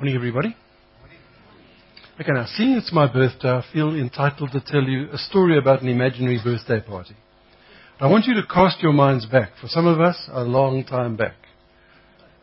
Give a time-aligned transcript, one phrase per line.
[0.00, 0.56] Morning, everybody.
[2.18, 5.82] Okay, now, seeing it's my birthday, I feel entitled to tell you a story about
[5.82, 7.14] an imaginary birthday party.
[8.00, 9.50] I want you to cast your minds back.
[9.60, 11.34] For some of us, a long time back.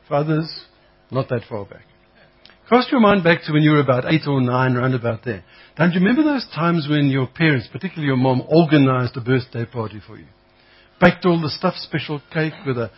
[0.08, 0.66] For others,
[1.10, 1.82] not that far back.
[2.70, 5.44] Cast your mind back to when you were about eight or nine, round about there.
[5.78, 10.00] Don't you remember those times when your parents, particularly your mom, organized a birthday party
[10.06, 10.28] for you?
[11.02, 12.92] Baked all the stuff, special cake with a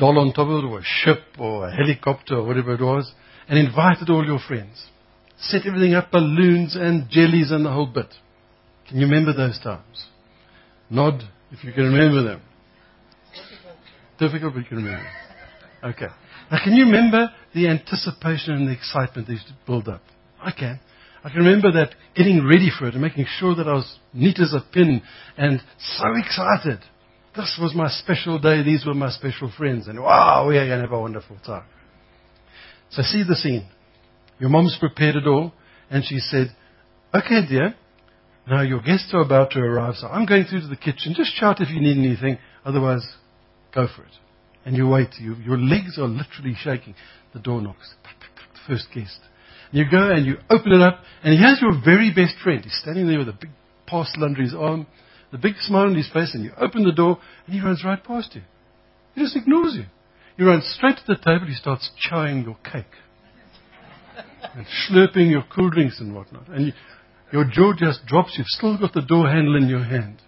[0.00, 3.12] doll on top of it, or a ship, or a helicopter, or whatever it was,
[3.48, 4.86] and invited all your friends.
[5.38, 8.14] Set everything up, balloons and jellies and the whole bit.
[8.88, 10.06] Can you remember those times?
[10.90, 12.42] Nod if you can remember them.
[14.18, 15.06] Difficult, but you can remember.
[15.84, 16.06] Okay.
[16.50, 20.02] Now, can you remember the anticipation and the excitement they used to build up?
[20.40, 20.80] I can.
[21.24, 24.38] I can remember that getting ready for it and making sure that I was neat
[24.40, 25.02] as a pin
[25.36, 26.80] and so excited.
[27.36, 28.62] This was my special day.
[28.62, 29.88] These were my special friends.
[29.88, 31.64] And wow, we are going to have a wonderful time.
[32.92, 33.68] So see the scene.
[34.38, 35.52] Your mom's prepared it all.
[35.90, 36.54] And she said,
[37.14, 37.74] okay, dear.
[38.46, 39.94] Now your guests are about to arrive.
[39.96, 41.14] So I'm going through to the kitchen.
[41.16, 42.38] Just shout if you need anything.
[42.64, 43.06] Otherwise,
[43.74, 44.12] go for it.
[44.64, 45.08] And you wait.
[45.20, 46.94] You, your legs are literally shaking.
[47.34, 47.94] The door knocks.
[48.02, 49.18] The first guest.
[49.70, 51.00] You go and you open it up.
[51.22, 52.62] And here's your very best friend.
[52.62, 53.50] He's standing there with a big
[53.86, 54.86] parcel under his arm
[55.32, 58.02] the big smile on his face, and you open the door, and he runs right
[58.04, 58.42] past you.
[59.14, 59.86] He just ignores you.
[60.36, 62.84] You run straight to the table, he starts chowing your cake.
[64.54, 66.48] and slurping your cool drinks and whatnot.
[66.48, 66.72] And you,
[67.32, 68.34] your jaw just drops.
[68.36, 70.20] You've still got the door handle in your hand.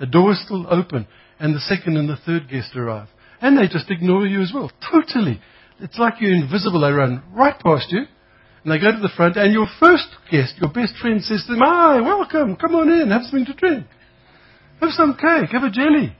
[0.00, 1.06] The door is still open,
[1.38, 3.08] and the second and the third guest arrive.
[3.40, 4.70] And they just ignore you as well.
[4.90, 5.40] Totally.
[5.80, 6.80] It's like you're invisible.
[6.80, 8.04] They run right past you,
[8.64, 11.52] and they go to the front, and your first guest, your best friend, says to
[11.52, 13.86] them, Hi, welcome, come on in, have something to drink.
[14.80, 16.16] Have some cake, have a jelly.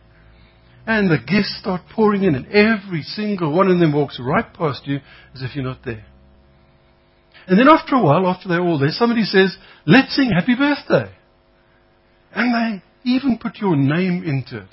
[0.89, 4.87] And the guests start pouring in, and every single one of them walks right past
[4.87, 4.97] you
[5.35, 6.07] as if you're not there.
[7.47, 9.55] And then after a while, after they're all there, somebody says,
[9.87, 11.13] Let's sing happy birthday.
[12.35, 14.71] And they even put your name into it.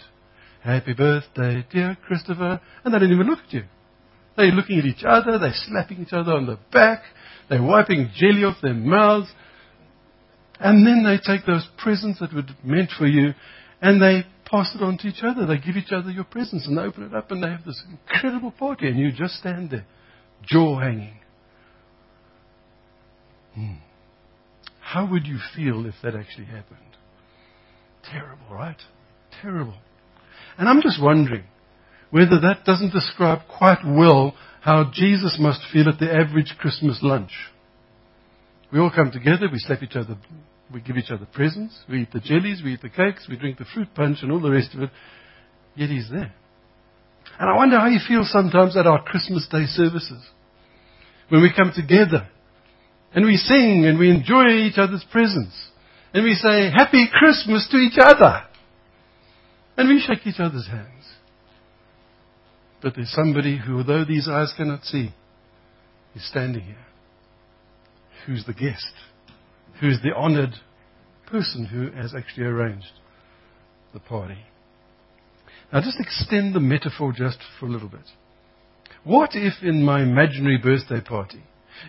[0.63, 2.61] Happy birthday, dear Christopher.
[2.85, 3.63] And they don't even look at you.
[4.37, 7.03] They're looking at each other, they're slapping each other on the back,
[7.49, 9.29] they're wiping jelly off their mouths.
[10.61, 13.33] And then they take those presents that were meant for you
[13.81, 15.45] and they pass it on to each other.
[15.45, 17.81] They give each other your presents and they open it up and they have this
[17.89, 19.85] incredible party and you just stand there,
[20.43, 21.19] jaw hanging.
[23.55, 23.73] Hmm.
[24.79, 26.79] How would you feel if that actually happened?
[28.09, 28.79] Terrible, right?
[29.41, 29.75] Terrible.
[30.57, 31.43] And I'm just wondering
[32.11, 37.31] whether that doesn't describe quite well how Jesus must feel at the average Christmas lunch.
[38.71, 40.17] We all come together, we slap each other
[40.73, 41.77] we give each other presents.
[41.89, 44.41] We eat the jellies, we eat the cakes, we drink the fruit punch and all
[44.41, 44.89] the rest of it.
[45.75, 46.33] Yet he's there.
[47.39, 50.23] And I wonder how you feel sometimes at our Christmas Day services.
[51.29, 52.27] When we come together
[53.13, 55.53] and we sing and we enjoy each other's presence.
[56.13, 58.43] And we say Happy Christmas to each other.
[59.77, 61.03] And we shake each other's hands.
[62.81, 65.13] But there's somebody who, although these eyes cannot see,
[66.15, 66.85] is standing here.
[68.25, 68.93] Who's the guest?
[69.79, 70.55] Who is the honored
[71.27, 72.91] person who has actually arranged
[73.93, 74.37] the party.
[75.73, 78.05] Now, just extend the metaphor just for a little bit.
[79.03, 81.43] What if in my imaginary birthday party,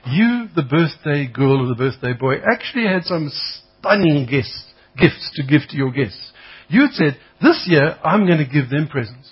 [0.06, 3.30] you, the birthday girl or the birthday boy, actually had some
[3.78, 6.32] stunning gifts, gifts to give to your guests?
[6.68, 9.30] You had said, this year I'm going to give them presents.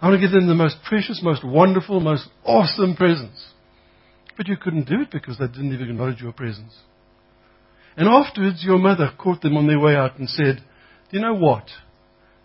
[0.00, 3.52] I'm going to give them the most precious, most wonderful, most awesome presents.
[4.36, 6.74] But you couldn't do it because they didn't even acknowledge your presence.
[8.00, 10.64] And afterwards, your mother caught them on their way out and said,
[11.10, 11.66] Do you know what?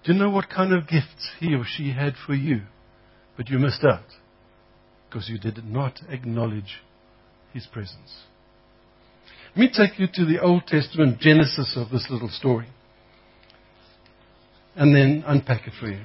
[0.03, 2.63] Do you know what kind of gifts he or she had for you?
[3.37, 4.03] But you missed out
[5.07, 6.81] because you did not acknowledge
[7.53, 8.23] his presence.
[9.55, 12.67] Let me take you to the Old Testament genesis of this little story
[14.75, 16.01] and then unpack it for you.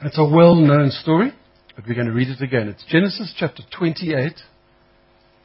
[0.00, 1.34] It's a well known story,
[1.76, 2.68] but we're going to read it again.
[2.68, 4.32] It's Genesis chapter 28,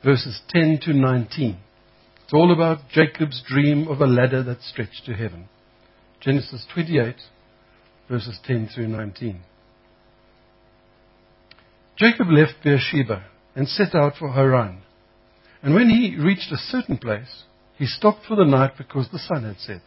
[0.05, 1.57] verses 10 to 19.
[2.27, 5.47] It's all about Jacob's dream of a ladder that stretched to heaven.
[6.19, 7.15] Genesis 28,
[8.09, 9.39] verses 10 through 19.
[11.95, 13.23] Jacob left Beersheba
[13.55, 14.79] and set out for Haran.
[15.63, 17.43] And when he reached a certain place,
[17.77, 19.83] he stopped for the night because the sun had set.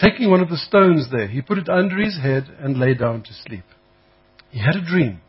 [0.00, 3.22] Taking one of the stones there, he put it under his head and lay down
[3.22, 3.64] to sleep.
[4.50, 5.20] He had a dream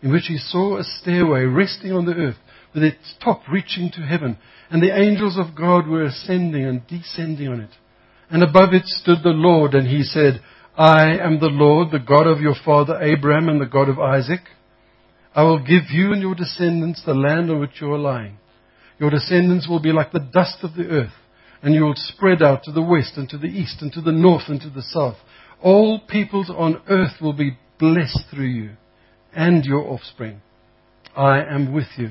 [0.00, 2.36] in which he saw a stairway resting on the earth
[2.74, 4.38] with its top reaching to heaven,
[4.70, 7.70] and the angels of God were ascending and descending on it.
[8.30, 10.40] And above it stood the Lord, and he said,
[10.76, 14.40] I am the Lord, the God of your father Abraham and the God of Isaac.
[15.34, 18.38] I will give you and your descendants the land on which you are lying.
[18.98, 21.12] Your descendants will be like the dust of the earth,
[21.62, 24.12] and you will spread out to the west and to the east and to the
[24.12, 25.16] north and to the south.
[25.62, 28.70] All peoples on earth will be blessed through you
[29.34, 30.40] and your offspring.
[31.14, 32.10] I am with you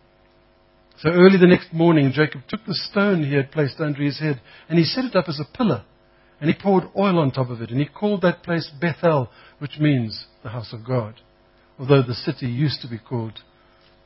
[1.01, 4.39] So early the next morning, Jacob took the stone he had placed under his head,
[4.69, 5.83] and he set it up as a pillar,
[6.39, 9.79] and he poured oil on top of it, and he called that place Bethel, which
[9.79, 11.15] means the house of God,
[11.79, 13.39] although the city used to be called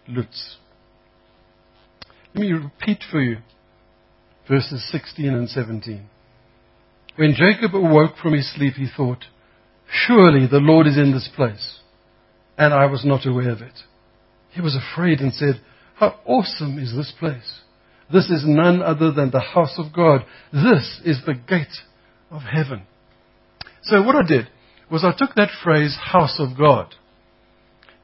[0.07, 0.55] Luz.
[2.33, 3.39] Let me repeat for you
[4.47, 6.07] verses 16 and 17.
[7.17, 9.25] When Jacob awoke from his sleep, he thought,
[9.89, 11.79] Surely the Lord is in this place,
[12.57, 13.79] and I was not aware of it.
[14.51, 15.59] He was afraid and said,
[15.95, 17.61] How awesome is this place!
[18.11, 20.25] This is none other than the house of God.
[20.53, 21.67] This is the gate
[22.29, 22.83] of heaven.
[23.83, 24.47] So what I did
[24.91, 26.93] was I took that phrase, house of God,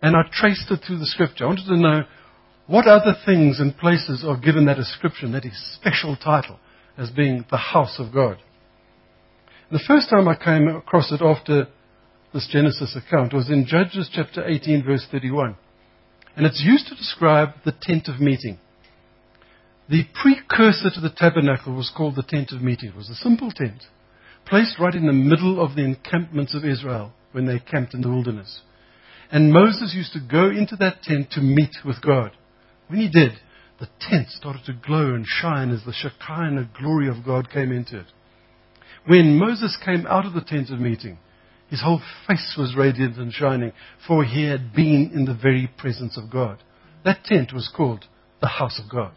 [0.01, 1.43] and I traced it through the scripture.
[1.43, 2.03] I wanted to know
[2.67, 5.43] what other things and places are given that description, that
[5.75, 6.59] special title,
[6.97, 8.37] as being the house of God?
[9.71, 11.67] The first time I came across it after
[12.33, 15.55] this Genesis account was in Judges chapter 18, verse 31.
[16.35, 18.57] And it's used to describe the tent of meeting.
[19.89, 22.89] The precursor to the tabernacle was called the tent of meeting.
[22.89, 23.83] It was a simple tent,
[24.45, 28.09] placed right in the middle of the encampments of Israel when they camped in the
[28.09, 28.61] wilderness.
[29.31, 32.31] And Moses used to go into that tent to meet with God.
[32.87, 33.33] When he did,
[33.79, 37.99] the tent started to glow and shine as the Shekinah glory of God came into
[37.99, 38.07] it.
[39.07, 41.17] When Moses came out of the tent of meeting,
[41.71, 43.71] his whole face was radiant and shining,
[44.05, 46.61] for he had been in the very presence of God.
[47.05, 48.05] That tent was called
[48.41, 49.13] the house of God.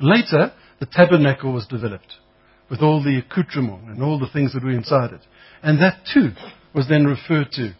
[0.00, 2.14] Later, the tabernacle was developed
[2.70, 5.20] with all the accoutrement and all the things that were inside it.
[5.62, 6.30] And that too
[6.74, 7.74] was then referred to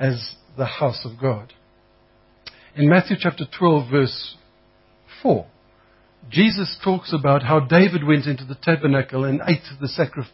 [0.00, 1.52] as the house of God.
[2.74, 4.36] In Matthew chapter 12, verse
[5.22, 5.46] 4,
[6.30, 9.88] Jesus talks about how David went into the tabernacle and ate the,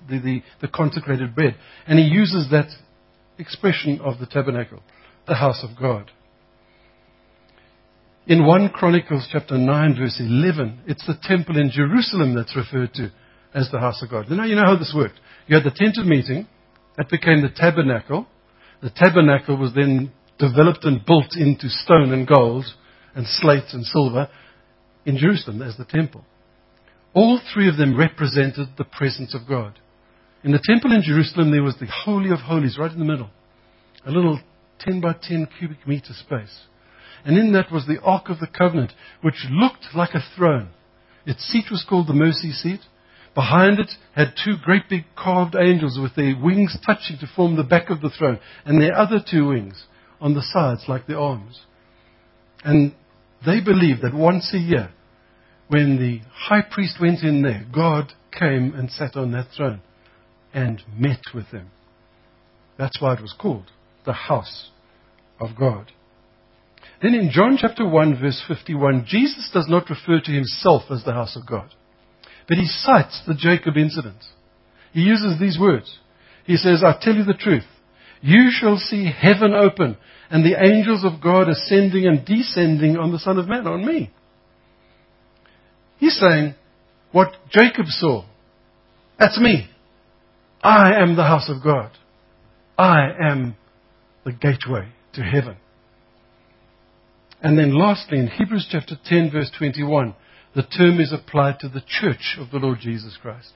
[0.09, 1.56] the, the, the consecrated bread.
[1.87, 2.71] And he uses that
[3.39, 4.83] expression of the tabernacle,
[5.27, 6.11] the house of God.
[8.27, 13.11] In 1 Chronicles chapter 9 verse 11, it's the temple in Jerusalem that's referred to
[13.53, 14.31] as the house of God.
[14.31, 15.19] Now you know how this worked.
[15.49, 16.47] You had the tent of meeting,
[16.97, 18.27] that became the tabernacle.
[18.83, 22.65] The tabernacle was then developed and built into stone and gold
[23.15, 24.29] and slate and silver
[25.05, 26.25] in Jerusalem as the temple.
[27.15, 29.79] All three of them represented the presence of God.
[30.45, 33.31] In the temple in Jerusalem, there was the Holy of Holies right in the middle,
[34.07, 34.41] a little
[34.81, 36.63] 10 by 10 cubic meter space.
[37.25, 40.71] And in that was the Ark of the Covenant, which looked like a throne.
[41.25, 42.81] Its seat was called the mercy seat.
[43.35, 47.63] Behind it had two great big carved angels with their wings touching to form the
[47.63, 49.85] back of the throne, and their other two wings
[50.21, 51.61] on the sides like the arms.
[52.65, 52.95] And
[53.44, 54.91] they believed that once a year,
[55.69, 59.81] when the high priest went in there, God came and sat on that throne
[60.53, 61.70] and met with them.
[62.79, 63.70] That's why it was called
[64.05, 64.70] the house
[65.41, 65.93] of God.
[67.03, 71.13] Then in John chapter 1 verse 51, Jesus does not refer to himself as the
[71.13, 71.75] house of God.
[72.49, 74.22] But he cites the Jacob incident.
[74.93, 75.99] He uses these words.
[76.44, 77.65] He says, I tell you the truth.
[78.22, 79.96] You shall see heaven open
[80.31, 84.10] and the angels of God ascending and descending on the Son of Man, on me.
[85.98, 86.55] He's saying,
[87.10, 88.24] what Jacob saw,
[89.19, 89.69] that's me.
[90.62, 91.91] I am the house of God.
[92.79, 93.56] I am
[94.24, 95.56] the gateway to heaven.
[97.43, 100.14] And then lastly, in Hebrews chapter 10 verse 21,
[100.55, 103.52] the term is applied to the church of the Lord Jesus Christ.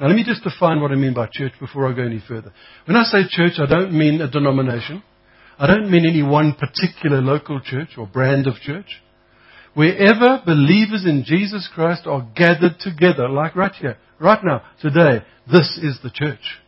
[0.00, 2.52] Now let me just define what I mean by church before I go any further.
[2.86, 5.02] When I say church, I don't mean a denomination.
[5.58, 9.02] I don't mean any one particular local church or brand of church.
[9.74, 15.78] Wherever believers in Jesus Christ are gathered together, like right here, right now, today, this
[15.82, 16.58] is the church.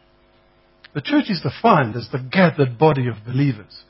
[0.94, 3.84] The church is defined as the gathered body of believers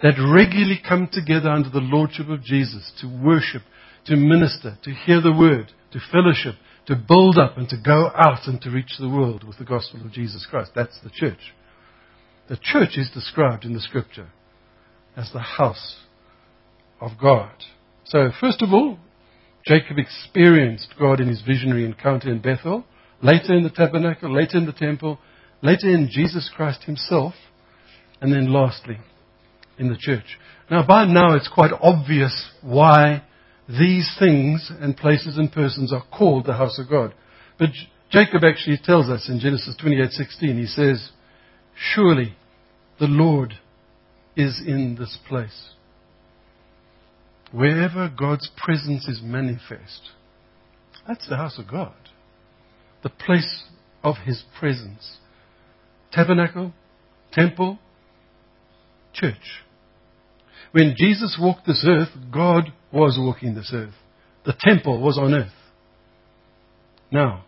[0.00, 3.62] that regularly come together under the lordship of Jesus to worship,
[4.06, 6.54] to minister, to hear the word, to fellowship,
[6.86, 10.00] to build up and to go out and to reach the world with the gospel
[10.04, 10.70] of Jesus Christ.
[10.74, 11.52] That's the church.
[12.48, 14.28] The church is described in the scripture
[15.16, 15.96] as the house
[17.00, 17.50] of God.
[18.04, 18.98] So, first of all,
[19.66, 22.84] Jacob experienced God in his visionary encounter in Bethel,
[23.20, 25.18] later in the tabernacle, later in the temple,
[25.62, 27.34] later in Jesus Christ himself,
[28.20, 28.98] and then lastly,
[29.76, 30.38] in the church.
[30.70, 33.24] Now, by now, it's quite obvious why
[33.68, 37.14] these things and places and persons are called the house of God.
[37.58, 37.70] But
[38.10, 40.56] Jacob actually tells us in Genesis 28:16.
[40.56, 41.10] He says,
[41.74, 42.36] "Surely
[42.98, 43.58] the Lord
[44.36, 45.70] is in this place."
[47.50, 50.12] Wherever God's presence is manifest,
[51.06, 51.94] that's the house of God.
[53.02, 53.64] The place
[54.02, 55.18] of His presence.
[56.12, 56.72] Tabernacle,
[57.32, 57.78] temple,
[59.12, 59.62] church.
[60.72, 63.94] When Jesus walked this earth, God was walking this earth.
[64.44, 65.52] The temple was on earth.
[67.10, 67.44] Now,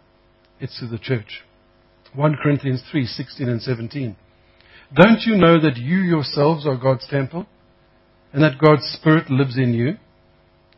[0.61, 1.43] it's to the church.
[2.15, 4.17] 1 Corinthians 3 16 and 17.
[4.95, 7.47] Don't you know that you yourselves are God's temple
[8.33, 9.97] and that God's Spirit lives in you?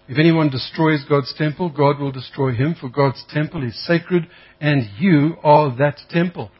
[0.08, 4.26] If anyone destroys God's temple, God will destroy him, for God's temple is sacred
[4.60, 6.50] and you are that temple.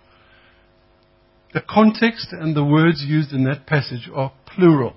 [1.53, 4.95] The context and the words used in that passage are plural.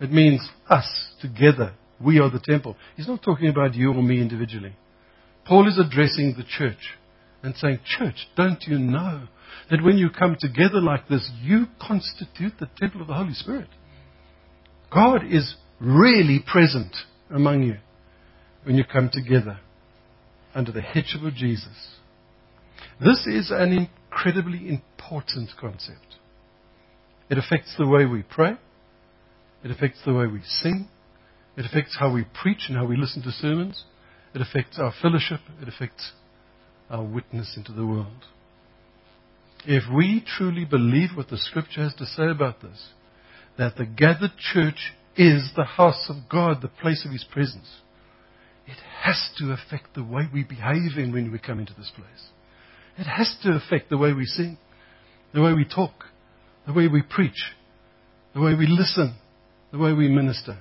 [0.00, 1.74] It means us together.
[2.00, 2.76] We are the temple.
[2.96, 4.74] He's not talking about you or me individually.
[5.46, 6.96] Paul is addressing the church
[7.42, 9.28] and saying, Church, don't you know
[9.70, 13.68] that when you come together like this, you constitute the temple of the Holy Spirit?
[14.92, 16.94] God is really present
[17.30, 17.76] among you
[18.64, 19.58] when you come together
[20.54, 21.96] under the headship of Jesus.
[23.00, 26.16] This is an incredibly important concept.
[27.28, 28.52] It affects the way we pray.
[29.64, 30.88] It affects the way we sing.
[31.56, 33.84] It affects how we preach and how we listen to sermons.
[34.34, 35.40] It affects our fellowship.
[35.62, 36.12] It affects
[36.90, 38.26] our witness into the world.
[39.66, 42.88] If we truly believe what the scripture has to say about this,
[43.56, 47.68] that the gathered church is the house of God, the place of His presence,
[48.66, 52.28] it has to affect the way we behave in when we come into this place.
[52.98, 54.58] It has to affect the way we sing,
[55.32, 56.04] the way we talk,
[56.66, 57.52] the way we preach,
[58.34, 59.16] the way we listen,
[59.70, 60.58] the way we minister,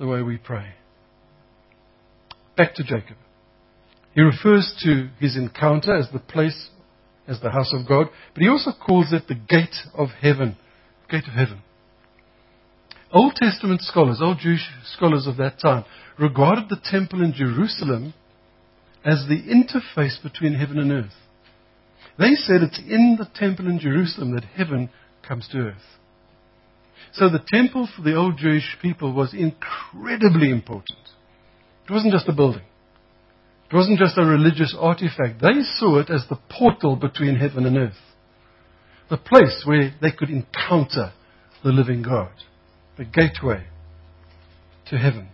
[0.00, 0.64] the way we pray.
[2.56, 3.16] Back to Jacob.
[4.14, 6.70] He refers to his encounter as the place,
[7.28, 10.56] as the house of God, but he also calls it the gate of heaven.
[11.08, 11.62] Gate of heaven.
[13.12, 14.66] Old Testament scholars, old Jewish
[14.96, 15.84] scholars of that time,
[16.18, 18.14] regarded the temple in Jerusalem
[19.04, 21.12] as the interface between heaven and earth.
[22.18, 24.90] They said it's in the temple in Jerusalem that heaven
[25.26, 25.99] comes to earth.
[27.12, 30.98] So the temple for the old Jewish people was incredibly important.
[31.88, 32.62] It wasn't just a building.
[33.70, 35.40] It wasn't just a religious artifact.
[35.40, 37.94] They saw it as the portal between heaven and earth.
[39.08, 41.12] The place where they could encounter
[41.64, 42.30] the living God.
[42.96, 43.64] The gateway
[44.88, 45.28] to heaven.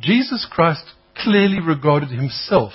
[0.00, 0.84] Jesus Christ
[1.16, 2.72] clearly regarded himself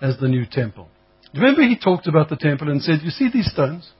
[0.00, 0.88] as the new temple.
[1.34, 3.90] Remember he talked about the temple and said, you see these stones?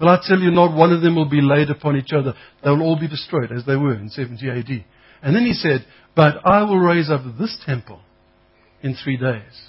[0.00, 2.32] Well, I tell you, not one of them will be laid upon each other.
[2.64, 4.84] They will all be destroyed as they were in 70 AD.
[5.22, 5.84] And then he said,
[6.16, 8.00] But I will raise up this temple
[8.82, 9.68] in three days.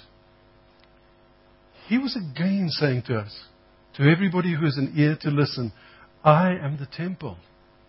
[1.86, 3.44] He was again saying to us,
[3.96, 5.70] to everybody who has an ear to listen,
[6.24, 7.36] I am the temple.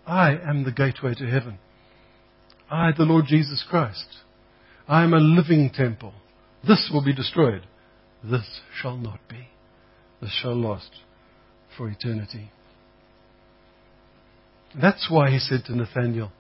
[0.05, 1.59] I am the gateway to heaven.
[2.69, 4.17] I, the Lord Jesus Christ.
[4.85, 6.13] I am a living temple.
[6.67, 7.65] This will be destroyed.
[8.21, 9.47] This shall not be.
[10.21, 10.89] This shall last
[11.77, 12.51] for eternity.
[14.79, 16.31] That's why he said to Nathanael,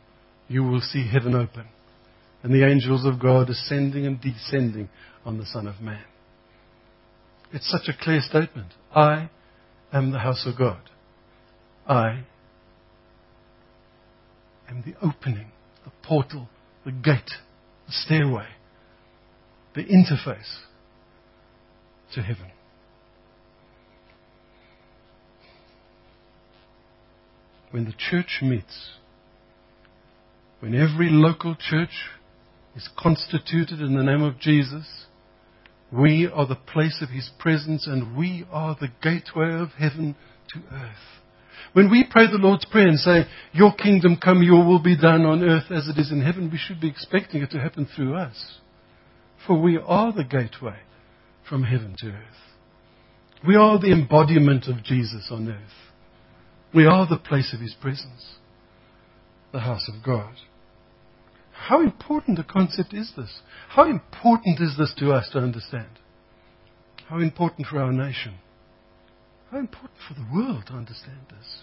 [0.47, 1.67] You will see heaven open
[2.43, 4.89] and the angels of God ascending and descending
[5.25, 6.03] on the Son of Man.
[7.53, 8.73] It's such a clear statement.
[8.93, 9.29] I
[9.93, 10.81] am the house of God.
[11.87, 12.23] I
[14.67, 15.51] am the opening,
[15.85, 16.49] the portal,
[16.83, 17.31] the gate,
[17.87, 18.47] the stairway,
[19.75, 20.59] the interface
[22.13, 22.51] to heaven.
[27.73, 28.91] When the church meets,
[30.59, 32.11] when every local church
[32.75, 35.07] is constituted in the name of Jesus,
[35.91, 40.15] we are the place of His presence and we are the gateway of heaven
[40.49, 41.23] to earth.
[41.73, 45.25] When we pray the Lord's Prayer and say, Your kingdom come, your will be done
[45.25, 48.13] on earth as it is in heaven, we should be expecting it to happen through
[48.13, 48.59] us.
[49.47, 50.77] For we are the gateway
[51.49, 53.47] from heaven to earth.
[53.47, 55.92] We are the embodiment of Jesus on earth.
[56.73, 58.37] We are the place of His presence,
[59.51, 60.33] the house of God.
[61.51, 63.41] How important a concept is this?
[63.69, 65.99] How important is this to us to understand?
[67.07, 68.35] How important for our nation?
[69.51, 71.59] How important for the world to understand this?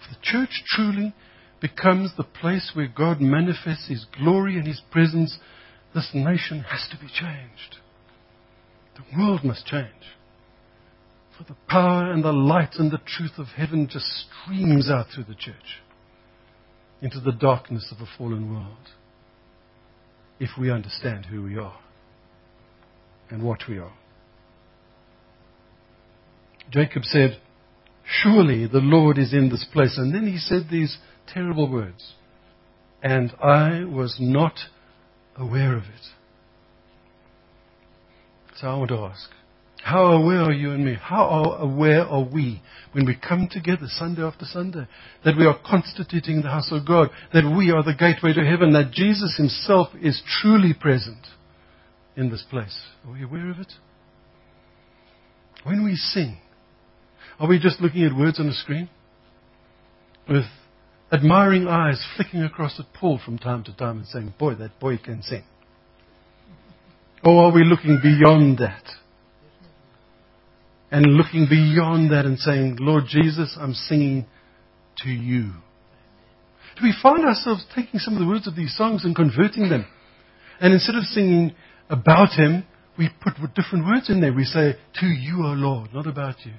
[0.00, 1.12] If the church truly
[1.60, 5.38] becomes the place where God manifests His glory and His presence,
[5.94, 7.78] This nation has to be changed.
[8.96, 9.88] The world must change.
[11.40, 15.24] For the power and the light and the truth of heaven just streams out through
[15.24, 15.80] the church
[17.00, 18.90] into the darkness of a fallen world.
[20.38, 21.78] If we understand who we are
[23.30, 23.94] and what we are.
[26.70, 27.40] Jacob said,
[28.04, 29.96] Surely the Lord is in this place.
[29.96, 30.98] And then he said these
[31.32, 32.12] terrible words.
[33.02, 34.58] And I was not
[35.36, 36.06] aware of it.
[38.56, 39.30] So I want to ask,
[39.82, 40.96] how aware are you and me?
[41.00, 44.86] How aware are we when we come together Sunday after Sunday
[45.24, 48.72] that we are constituting the house of God, that we are the gateway to heaven,
[48.74, 51.26] that Jesus himself is truly present
[52.16, 52.78] in this place?
[53.06, 53.72] Are we aware of it?
[55.64, 56.38] When we sing,
[57.38, 58.88] are we just looking at words on the screen?
[60.28, 60.44] With
[61.10, 64.98] admiring eyes flicking across at Paul from time to time and saying, Boy, that boy
[64.98, 65.42] can sing.
[67.24, 68.82] Or are we looking beyond that?
[70.90, 74.26] And looking beyond that and saying, Lord Jesus, I'm singing
[74.98, 75.52] to you.
[76.76, 79.86] Do we find ourselves taking some of the words of these songs and converting them?
[80.60, 81.54] And instead of singing
[81.88, 82.64] about Him,
[82.98, 84.32] we put different words in there.
[84.32, 86.52] We say, To you, O Lord, not about you.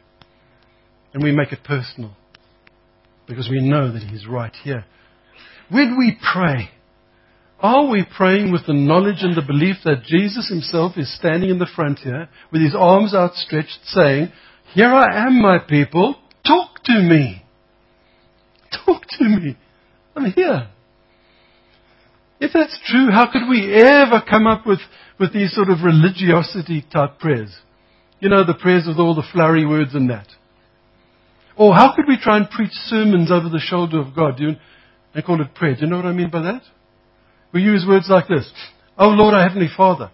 [1.13, 2.15] And we make it personal
[3.27, 4.85] because we know that He's right here.
[5.69, 6.69] When we pray,
[7.61, 11.59] are we praying with the knowledge and the belief that Jesus Himself is standing in
[11.59, 14.31] the front here with His arms outstretched saying,
[14.73, 16.15] Here I am, my people,
[16.45, 17.43] talk to me.
[18.85, 19.57] Talk to me.
[20.15, 20.69] I'm here.
[22.39, 24.79] If that's true, how could we ever come up with,
[25.19, 27.53] with these sort of religiosity type prayers?
[28.19, 30.27] You know, the prayers with all the flowery words and that.
[31.57, 34.39] Or how could we try and preach sermons over the shoulder of God?
[35.13, 35.75] They call it prayer.
[35.75, 36.61] Do you know what I mean by that?
[37.53, 38.51] We use words like this.
[38.97, 40.11] Oh Lord, our Heavenly Father,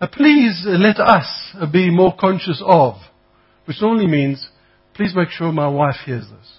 [0.00, 2.94] uh, please let us uh, be more conscious of,
[3.64, 4.48] which normally means,
[4.94, 6.52] please make sure my wife hears this.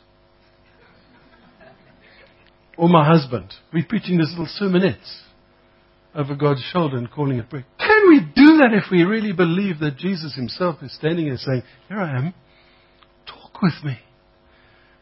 [2.78, 3.54] Or my husband.
[3.74, 5.22] We're preaching these little sermonettes
[6.16, 7.66] over God's shoulder and calling it prayer.
[7.78, 11.64] Can we do that if we really believe that Jesus himself is standing there saying,
[11.88, 12.34] here I am,
[13.26, 14.00] talk with me.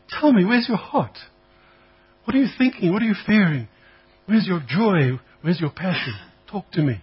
[0.10, 1.18] Tell me, where's your heart?
[2.26, 2.92] What are you thinking?
[2.92, 3.68] What are you fearing?
[4.28, 5.20] Where's your joy?
[5.42, 6.14] Where's your passion?
[6.52, 7.02] Talk to me.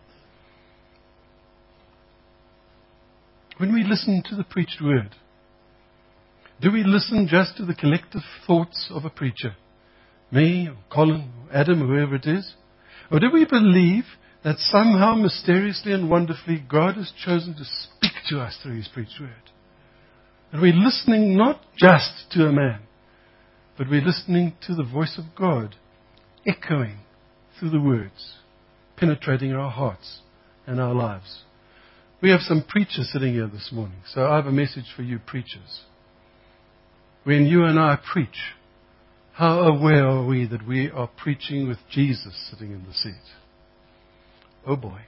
[3.56, 5.14] When we listen to the preached word,
[6.60, 9.56] do we listen just to the collective thoughts of a preacher?
[10.30, 12.54] Me, or Colin, or Adam, or whoever it is?
[13.10, 14.04] Or do we believe
[14.42, 19.18] that somehow, mysteriously and wonderfully, God has chosen to speak to us through His preached
[19.18, 19.30] word?
[20.52, 22.80] And we're listening not just to a man,
[23.78, 25.76] but we're listening to the voice of God
[26.46, 26.98] echoing
[27.58, 28.34] through the words,
[28.96, 30.20] penetrating our hearts
[30.66, 31.42] and our lives.
[32.20, 35.18] We have some preachers sitting here this morning, so I have a message for you,
[35.18, 35.82] preachers.
[37.24, 38.54] When you and I preach,
[39.32, 43.14] how aware are we that we are preaching with Jesus sitting in the seat?
[44.66, 45.00] Oh boy.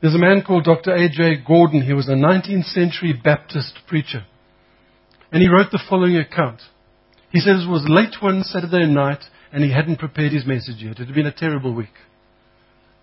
[0.00, 0.94] There's a man called Dr.
[0.94, 1.44] A.J.
[1.46, 1.82] Gordon.
[1.82, 4.24] He was a 19th century Baptist preacher.
[5.32, 6.60] And he wrote the following account.
[7.30, 9.24] He says it was late one Saturday night
[9.54, 10.98] and he hadn't prepared his message yet.
[10.98, 11.94] It had been a terrible week.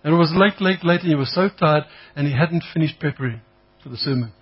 [0.04, 1.84] And it was late, late, late and he was so tired
[2.14, 3.40] and he hadn't finished preparing
[3.82, 4.32] for the sermon.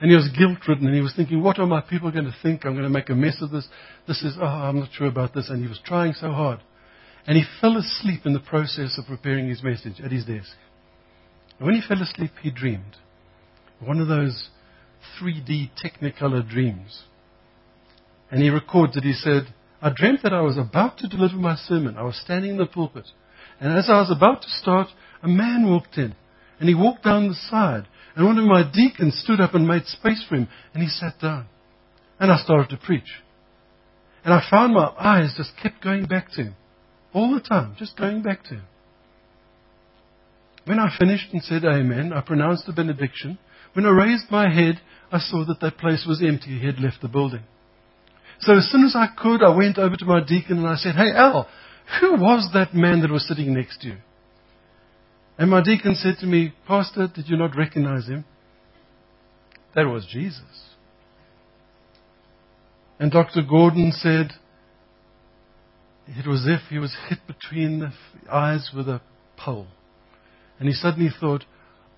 [0.00, 2.36] And he was guilt ridden and he was thinking, what are my people going to
[2.40, 2.64] think?
[2.64, 3.66] I'm going to make a mess of this.
[4.06, 5.50] This is, oh, I'm not sure about this.
[5.50, 6.60] And he was trying so hard.
[7.26, 10.54] And he fell asleep in the process of preparing his message at his desk.
[11.58, 12.96] And when he fell asleep, he dreamed.
[13.80, 14.50] One of those
[15.20, 17.02] 3D Technicolor dreams.
[18.30, 21.56] And he records that he said, I dreamt that I was about to deliver my
[21.56, 21.96] sermon.
[21.96, 23.06] I was standing in the pulpit.
[23.60, 24.88] And as I was about to start,
[25.22, 26.14] a man walked in.
[26.58, 27.86] And he walked down the side.
[28.14, 30.48] And one of my deacons stood up and made space for him.
[30.74, 31.46] And he sat down.
[32.18, 33.22] And I started to preach.
[34.24, 36.56] And I found my eyes just kept going back to him.
[37.14, 38.64] All the time, just going back to him.
[40.66, 43.38] When I finished and said Amen, I pronounced the benediction.
[43.72, 46.58] When I raised my head, I saw that that place was empty.
[46.58, 47.42] He had left the building.
[48.40, 50.94] So as soon as I could, I went over to my deacon and I said,
[50.94, 51.48] Hey, Al,
[52.00, 53.96] who was that man that was sitting next to you?
[55.38, 58.24] And my deacon said to me, Pastor, did you not recognize him?
[59.74, 60.70] That was Jesus.
[62.98, 63.42] And Dr.
[63.48, 64.32] Gordon said,
[66.06, 67.92] it was as if he was hit between the
[68.30, 69.00] eyes with a
[69.36, 69.68] pole.
[70.58, 71.44] And he suddenly thought,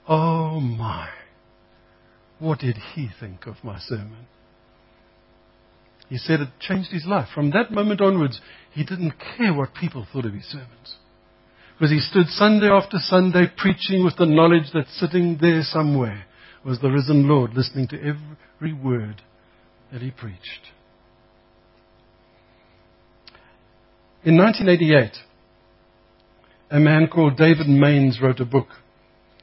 [0.08, 1.08] oh my,
[2.38, 4.26] what did he think of my sermon?
[6.12, 7.28] He said it changed his life.
[7.34, 8.38] From that moment onwards,
[8.72, 10.96] he didn't care what people thought of his sermons.
[11.78, 16.26] Because he stood Sunday after Sunday preaching with the knowledge that sitting there somewhere
[16.66, 19.22] was the risen Lord listening to every word
[19.90, 20.68] that he preached.
[24.22, 25.16] In 1988,
[26.72, 28.68] a man called David Mains wrote a book,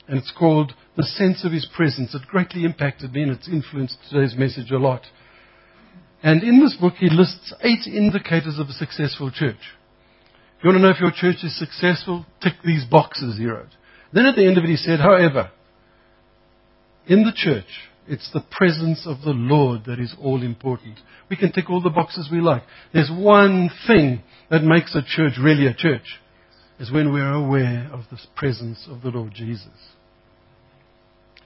[0.07, 2.13] and it's called The Sense of His Presence.
[2.13, 5.01] It greatly impacted me and it's influenced today's message a lot.
[6.21, 9.55] And in this book, he lists eight indicators of a successful church.
[10.57, 13.69] If you want to know if your church is successful, tick these boxes, he wrote.
[14.11, 15.51] Then at the end of it, he said, however,
[17.07, 20.99] in the church, it's the presence of the Lord that is all important.
[21.29, 22.63] We can tick all the boxes we like.
[22.91, 26.19] There's one thing that makes a church really a church
[26.79, 29.67] is when we're aware of the presence of the Lord Jesus.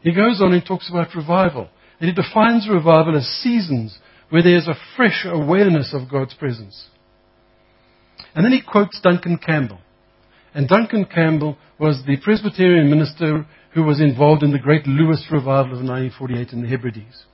[0.01, 1.69] He goes on and talks about revival.
[1.99, 3.97] And he defines revival as seasons
[4.33, 6.87] where there's a fresh awareness of God's presence.
[8.33, 9.77] And then he quotes Duncan Campbell.
[10.55, 15.77] And Duncan Campbell was the Presbyterian minister who was involved in the great Lewis revival
[15.77, 17.25] of 1948 in the Hebrides.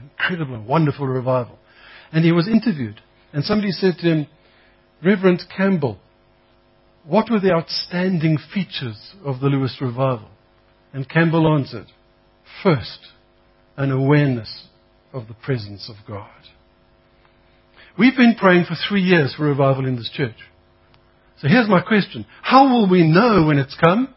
[0.00, 1.58] Incredible, wonderful revival.
[2.10, 3.02] And he was interviewed.
[3.34, 4.26] And somebody said to him,
[5.04, 5.98] Reverend Campbell,
[7.04, 10.30] what were the outstanding features of the Lewis revival?
[10.94, 11.88] And Campbell answered,
[12.62, 13.08] First,
[13.76, 14.65] an awareness
[15.16, 16.28] of the presence of God.
[17.98, 20.36] We've been praying for three years for revival in this church.
[21.40, 22.26] So here's my question.
[22.42, 24.14] How will we know when it's come?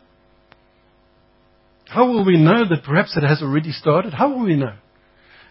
[1.88, 4.14] How will we know that perhaps it has already started?
[4.14, 4.76] How will we know?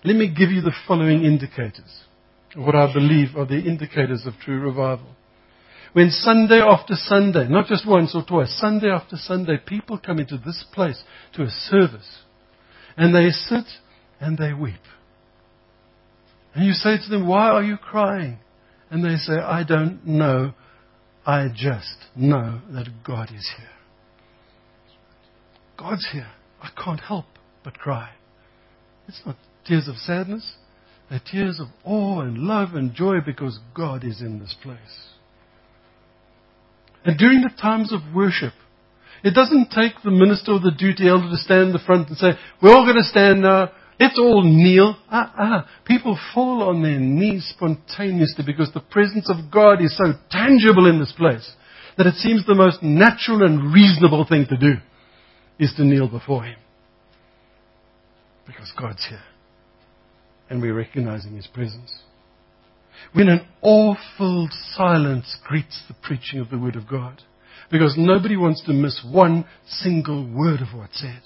[0.04, 2.04] Let me give you the following indicators.
[2.54, 5.16] What I believe are the indicators of true revival.
[5.94, 10.36] When Sunday after Sunday, not just once or twice, Sunday after Sunday, people come into
[10.36, 11.02] this place
[11.34, 12.22] to a service
[12.96, 13.64] and they sit
[14.20, 14.74] and they weep.
[16.58, 18.36] And you say to them, Why are you crying?
[18.90, 20.54] And they say, I don't know.
[21.24, 23.70] I just know that God is here.
[25.78, 26.26] God's here.
[26.60, 27.26] I can't help
[27.62, 28.10] but cry.
[29.06, 30.56] It's not tears of sadness.
[31.08, 35.12] They're tears of awe and love and joy because God is in this place.
[37.04, 38.54] And during the times of worship,
[39.22, 42.18] it doesn't take the minister or the duty elder to stand in the front and
[42.18, 43.70] say, we're all going to stand now.
[43.98, 44.96] Let's all kneel.
[45.10, 45.68] Ah, ah.
[45.84, 51.00] People fall on their knees spontaneously because the presence of God is so tangible in
[51.00, 51.52] this place
[51.96, 54.74] that it seems the most natural and reasonable thing to do
[55.58, 56.58] is to kneel before Him.
[58.46, 59.22] Because God's here.
[60.48, 61.92] And we're recognizing His presence.
[63.12, 67.22] When an awful silence greets the preaching of the Word of God.
[67.70, 71.20] Because nobody wants to miss one single word of what's said.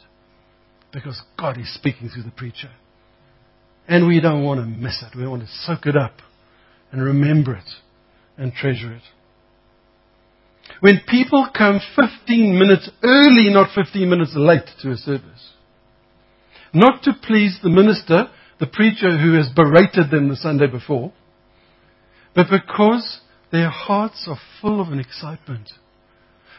[0.92, 2.70] Because God is speaking through the preacher.
[3.88, 5.16] And we don't want to miss it.
[5.16, 6.16] We want to soak it up
[6.90, 7.68] and remember it
[8.37, 9.02] and treasure it.
[10.81, 15.52] When people come 15 minutes early, not 15 minutes late to a service.
[16.72, 21.12] Not to please the minister, the preacher who has berated them the Sunday before,
[22.35, 25.70] but because their hearts are full of an excitement.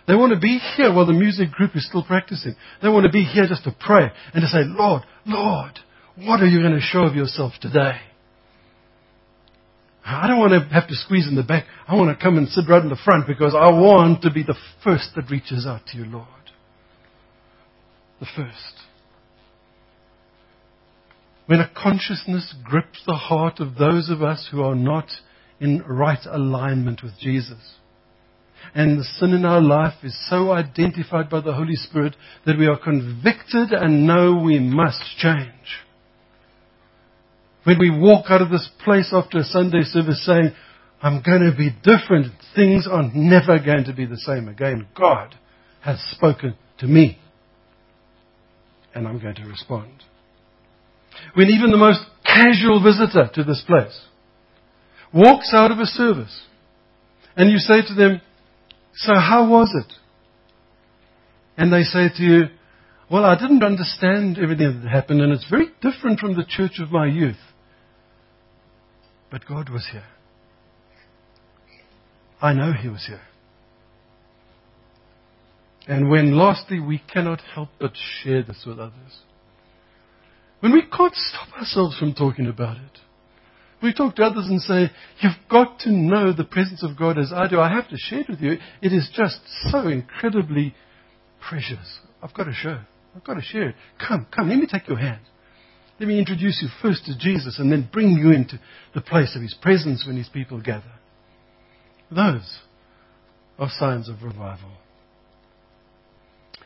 [0.07, 2.55] They want to be here while the music group is still practicing.
[2.81, 5.79] They want to be here just to pray and to say, Lord, Lord,
[6.17, 7.97] what are you going to show of yourself today?
[10.05, 11.65] I don't want to have to squeeze in the back.
[11.87, 14.43] I want to come and sit right in the front because I want to be
[14.43, 16.27] the first that reaches out to you, Lord.
[18.19, 18.83] The first.
[21.45, 25.07] When a consciousness grips the heart of those of us who are not
[25.59, 27.75] in right alignment with Jesus.
[28.75, 32.65] And the sin in our life is so identified by the Holy Spirit that we
[32.65, 35.51] are convicted and know we must change.
[37.65, 40.53] When we walk out of this place after a Sunday service saying,
[41.01, 44.87] I'm going to be different, things are never going to be the same again.
[44.97, 45.35] God
[45.81, 47.19] has spoken to me.
[48.95, 49.91] And I'm going to respond.
[51.35, 53.99] When even the most casual visitor to this place
[55.13, 56.43] walks out of a service
[57.35, 58.21] and you say to them,
[58.95, 59.93] So how was it?
[61.57, 62.43] And they say to you,
[63.11, 66.91] Well, I didn't understand everything that happened and it's very different from the church of
[66.91, 67.37] my youth.
[69.31, 70.05] But God was here.
[72.41, 73.21] I know He was here.
[75.87, 79.19] And when lastly we cannot help but share this with others.
[80.59, 82.99] When we can't stop ourselves from talking about it.
[83.83, 87.33] We talk to others and say, You've got to know the presence of God as
[87.35, 87.59] I do.
[87.59, 88.53] I have to share it with you.
[88.81, 90.73] It is just so incredibly
[91.47, 91.99] precious.
[92.21, 92.87] I've got to share.
[93.13, 93.75] I've got to share it.
[93.99, 95.19] Come, come, let me take your hand.
[95.99, 98.57] Let me introduce you first to Jesus and then bring you into
[98.95, 100.93] the place of His presence when His people gather.
[102.09, 102.59] Those
[103.59, 104.71] are signs of revival.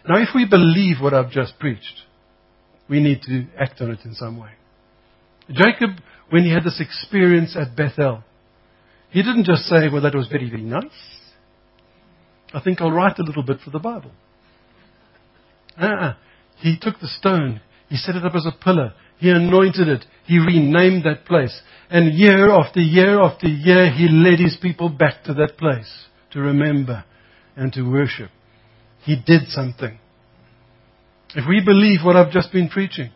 [0.08, 2.04] Now, if we believe what I've just preached,
[2.88, 4.52] we need to act on it in some way.
[5.50, 5.92] Jacob,
[6.30, 8.24] when he had this experience at Bethel,
[9.10, 10.84] he didn't just say, well, that was very, very nice.
[12.54, 14.12] I think I'll write a little bit for the Bible.
[15.80, 16.16] Uh-uh.
[16.58, 17.62] He took the stone.
[17.90, 18.94] He set it up as a pillar.
[19.18, 20.06] He anointed it.
[20.26, 21.62] He renamed that place.
[21.90, 26.40] And year after year after year, he led his people back to that place to
[26.40, 27.06] remember
[27.56, 28.30] and to worship.
[29.04, 30.00] He did something.
[31.36, 33.12] If we believe what I've just been preaching,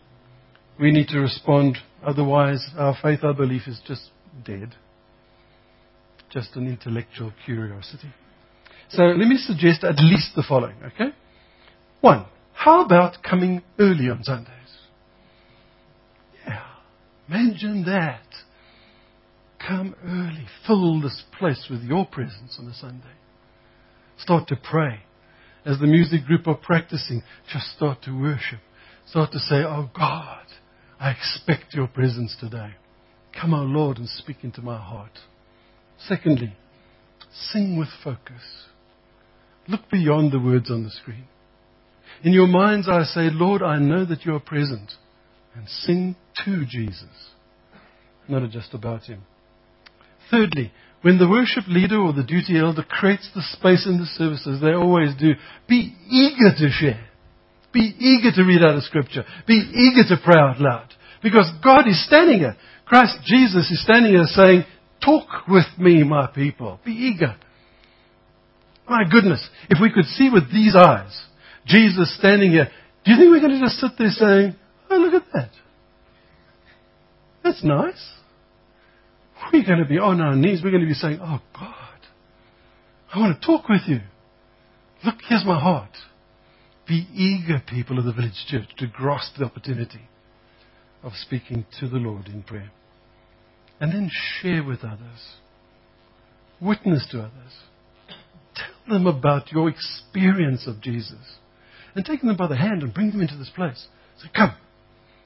[0.79, 1.77] we need to respond.
[2.03, 4.09] Otherwise, our faith, our belief is just
[4.43, 4.75] dead.
[6.29, 8.11] Just an intellectual curiosity.
[8.89, 11.13] So let me suggest at least the following, okay?
[12.01, 14.51] One, how about coming early on Sundays?
[16.45, 16.63] Yeah,
[17.27, 18.21] imagine that.
[19.65, 20.47] Come early.
[20.65, 23.15] Fill this place with your presence on a Sunday.
[24.17, 25.01] Start to pray.
[25.65, 28.59] As the music group are practicing, just start to worship.
[29.07, 30.45] Start to say, Oh God,
[31.01, 32.75] I expect your presence today.
[33.39, 35.17] Come, our Lord, and speak into my heart.
[36.07, 36.53] Secondly,
[37.51, 38.67] sing with focus.
[39.67, 41.25] Look beyond the words on the screen.
[42.23, 44.93] In your mind's eye, say, Lord, I know that you are present.
[45.55, 47.31] And sing to Jesus,
[48.27, 49.23] not just about him.
[50.29, 54.61] Thirdly, when the worship leader or the duty elder creates the space in the services,
[54.61, 55.31] they always do,
[55.67, 57.07] be eager to share.
[57.73, 59.23] Be eager to read out of scripture.
[59.47, 60.89] Be eager to pray out loud.
[61.23, 62.57] Because God is standing here.
[62.85, 64.65] Christ Jesus is standing here saying,
[65.03, 66.79] talk with me, my people.
[66.83, 67.35] Be eager.
[68.89, 71.25] My goodness, if we could see with these eyes,
[71.65, 72.69] Jesus standing here,
[73.05, 74.55] do you think we're going to just sit there saying,
[74.89, 75.51] oh, look at that?
[77.43, 78.13] That's nice.
[79.51, 80.61] We're going to be on our knees.
[80.63, 81.99] We're going to be saying, Oh God,
[83.13, 84.01] I want to talk with you.
[85.03, 85.91] Look, here's my heart.
[86.91, 90.09] Be eager, people of the village church, to grasp the opportunity
[91.03, 92.69] of speaking to the Lord in prayer.
[93.79, 95.37] And then share with others.
[96.59, 97.53] Witness to others.
[98.53, 101.37] Tell them about your experience of Jesus.
[101.95, 103.87] And take them by the hand and bring them into this place.
[104.21, 104.53] Say, come.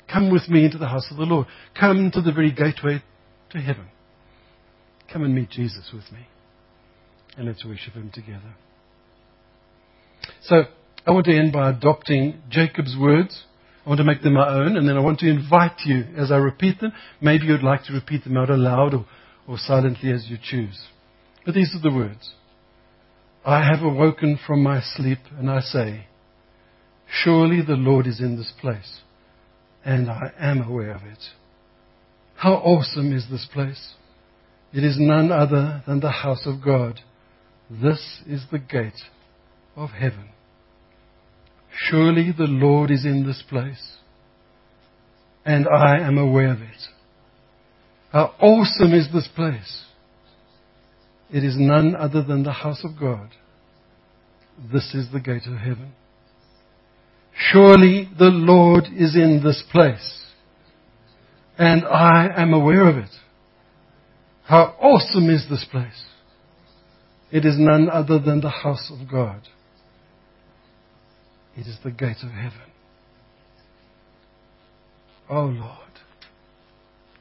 [0.08, 1.48] Come with me into the house of the Lord.
[1.74, 3.02] Come to the very gateway
[3.50, 3.88] to heaven.
[5.12, 6.28] Come and meet Jesus with me.
[7.38, 8.54] And let's worship him together.
[10.44, 10.66] So,
[11.06, 13.44] I want to end by adopting Jacob's words.
[13.86, 16.32] I want to make them my own, and then I want to invite you as
[16.32, 16.94] I repeat them.
[17.22, 19.06] Maybe you'd like to repeat them out aloud or,
[19.48, 20.88] or silently as you choose.
[21.46, 22.34] But these are the words.
[23.46, 26.08] I have awoken from my sleep, and I say,
[27.08, 29.02] Surely the Lord is in this place,
[29.84, 31.24] and I am aware of it.
[32.36, 33.94] How awesome is this place!
[34.74, 37.02] It is none other than the house of God.
[37.70, 39.04] This is the gate
[39.76, 40.30] of heaven.
[41.78, 43.98] Surely the Lord is in this place,
[45.46, 46.88] and I am aware of it.
[48.12, 49.84] How awesome is this place!
[51.30, 53.30] It is none other than the house of God.
[54.72, 55.92] This is the gate of heaven.
[57.38, 60.32] Surely the Lord is in this place,
[61.58, 63.10] and I am aware of it.
[64.46, 66.06] How awesome is this place!
[67.32, 69.42] It is none other than the house of God.
[71.56, 72.72] It is the gate of heaven.
[75.30, 75.80] Oh Lord,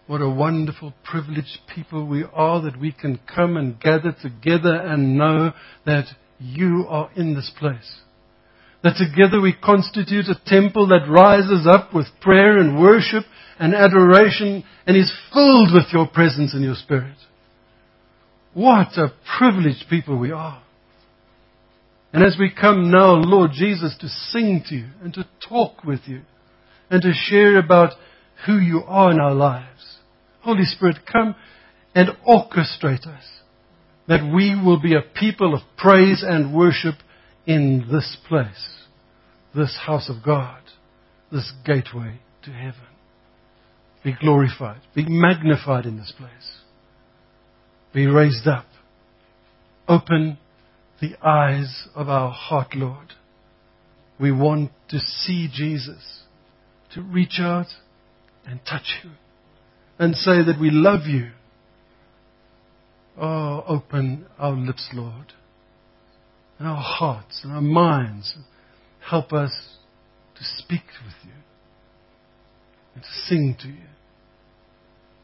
[0.07, 5.17] what a wonderful privileged people we are that we can come and gather together and
[5.17, 5.53] know
[5.87, 6.07] that
[6.39, 8.01] you are in this place.
[8.83, 13.25] That together we constitute a temple that rises up with prayer and worship
[13.59, 17.17] and adoration and is filled with your presence and your spirit.
[18.53, 20.64] What a privileged people we are.
[22.15, 26.03] And as we come now, Lord Jesus, to sing to you and to talk with
[26.07, 26.23] you
[26.89, 27.95] and to share about
[28.47, 29.99] who you are in our lives,
[30.43, 31.35] Holy Spirit, come
[31.93, 33.25] and orchestrate us
[34.07, 36.95] that we will be a people of praise and worship
[37.47, 38.85] in this place,
[39.53, 40.61] this house of God,
[41.33, 42.87] this gateway to heaven.
[44.05, 44.83] Be glorified.
[44.95, 46.61] Be magnified in this place.
[47.93, 48.67] Be raised up.
[49.89, 50.39] Open
[51.05, 53.13] the eyes of our heart, Lord.
[54.19, 56.23] We want to see Jesus,
[56.95, 57.67] to reach out
[58.47, 59.17] and touch Him
[59.99, 61.31] and say that we love you.
[63.21, 65.33] Oh, open our lips, Lord,
[66.59, 68.35] and our hearts and our minds.
[69.09, 69.53] Help us
[70.37, 71.37] to speak with you
[72.95, 73.89] and to sing to you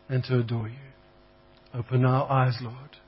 [0.09, 0.77] and to adore you.
[1.75, 3.00] Open our eyes, Lord.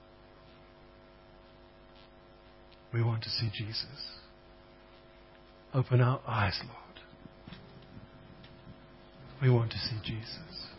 [2.93, 4.19] We want to see Jesus.
[5.75, 6.79] Open our eyes, Lord.
[9.41, 10.72] We want to see Jesus.